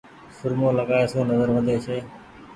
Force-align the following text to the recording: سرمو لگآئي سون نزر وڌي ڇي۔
سرمو 0.37 0.67
لگآئي 0.77 1.05
سون 1.11 1.23
نزر 1.29 1.49
وڌي 1.55 1.75
ڇي۔ 1.85 1.97